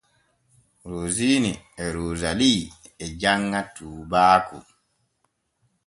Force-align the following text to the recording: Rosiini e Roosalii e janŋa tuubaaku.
Rosiini 0.91 1.51
e 1.83 1.85
Roosalii 1.95 2.61
e 3.03 3.05
janŋa 3.21 3.59
tuubaaku. 3.73 4.57